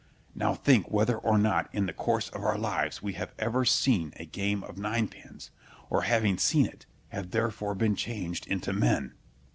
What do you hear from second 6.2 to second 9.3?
seen it, have therefore been changed into men.